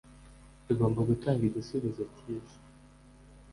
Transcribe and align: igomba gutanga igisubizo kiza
igomba 0.71 0.99
gutanga 1.09 1.41
igisubizo 1.49 2.03
kiza 2.15 2.57